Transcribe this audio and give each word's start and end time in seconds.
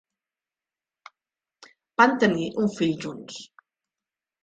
Van 2.03 2.17
tenir 2.25 2.51
un 2.65 2.75
fill 2.81 2.99
junts. 3.07 3.41